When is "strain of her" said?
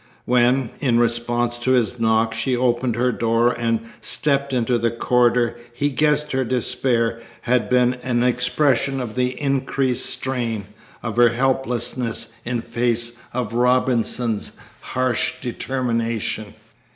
10.07-11.29